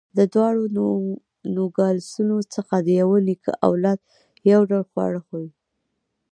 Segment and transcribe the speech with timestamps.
[0.17, 0.63] د دواړو
[1.55, 2.35] نوګالسونو
[2.67, 3.99] خلک د یوه نیکه اولاد،
[4.51, 5.51] یو ډول خواړه خوري.